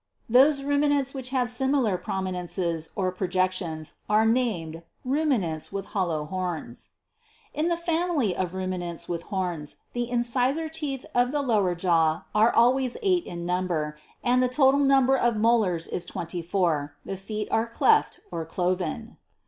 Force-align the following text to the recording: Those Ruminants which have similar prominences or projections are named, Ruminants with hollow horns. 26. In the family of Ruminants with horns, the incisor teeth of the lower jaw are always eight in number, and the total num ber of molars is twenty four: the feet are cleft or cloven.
Those 0.27 0.63
Ruminants 0.63 1.13
which 1.13 1.29
have 1.29 1.47
similar 1.47 1.95
prominences 1.95 2.89
or 2.95 3.11
projections 3.11 3.97
are 4.09 4.25
named, 4.25 4.81
Ruminants 5.05 5.71
with 5.71 5.85
hollow 5.93 6.25
horns. 6.25 6.93
26. 7.53 7.63
In 7.63 7.67
the 7.69 7.77
family 7.77 8.35
of 8.35 8.55
Ruminants 8.55 9.07
with 9.07 9.21
horns, 9.21 9.77
the 9.93 10.09
incisor 10.09 10.67
teeth 10.67 11.05
of 11.13 11.31
the 11.31 11.43
lower 11.43 11.75
jaw 11.75 12.23
are 12.33 12.51
always 12.51 12.97
eight 13.03 13.27
in 13.27 13.45
number, 13.45 13.95
and 14.23 14.41
the 14.41 14.49
total 14.49 14.79
num 14.79 15.05
ber 15.05 15.17
of 15.19 15.37
molars 15.37 15.85
is 15.85 16.03
twenty 16.07 16.41
four: 16.41 16.95
the 17.05 17.15
feet 17.15 17.47
are 17.51 17.67
cleft 17.67 18.21
or 18.31 18.43
cloven. 18.43 19.17